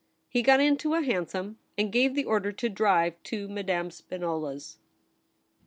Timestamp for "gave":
1.91-2.15